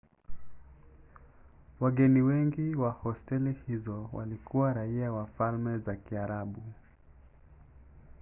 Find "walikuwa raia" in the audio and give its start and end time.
4.13-5.11